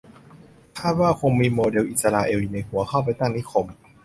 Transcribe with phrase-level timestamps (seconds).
[0.79, 3.65] คาดว่าคงมีโมเดลอิสราเอลอยู่ในหัว เข้าไปตั้งนิคม